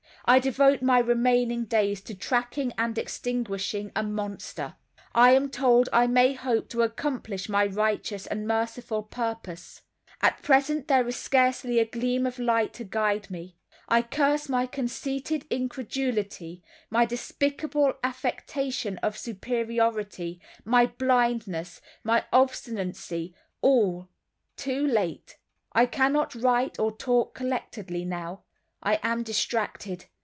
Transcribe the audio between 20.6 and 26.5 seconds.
my blindness, my obstinacy—all—too late. I cannot